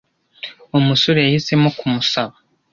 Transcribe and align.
Umusore 0.79 1.19
yahisemo 1.21 1.69
kumusaba. 1.77 2.35